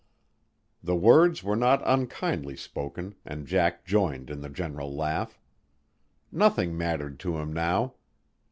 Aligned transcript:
The 0.81 0.95
words 0.95 1.43
were 1.43 1.55
not 1.55 1.83
unkindly 1.85 2.55
spoken 2.57 3.13
and 3.23 3.45
Jack 3.45 3.85
joined 3.85 4.31
in 4.31 4.41
the 4.41 4.49
general 4.49 4.91
laugh. 4.95 5.39
Nothing 6.31 6.75
mattered 6.75 7.19
to 7.19 7.37
him 7.37 7.53
now. 7.53 7.93